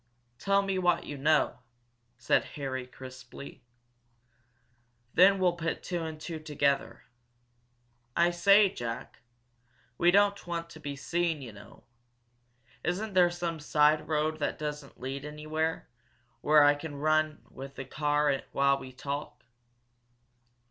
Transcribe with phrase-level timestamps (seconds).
[0.39, 1.59] "Tell me what you know,"
[2.17, 3.61] said Harry, crisply.
[5.13, 7.03] "Then we'll put two and two together.
[8.17, 9.19] I say, Jack,
[9.99, 11.83] we don't want to be seen, you know.
[12.83, 15.87] Isn't there some side road that doesn't lead anywhere,
[16.41, 19.43] where I can run in with the car while we talk?"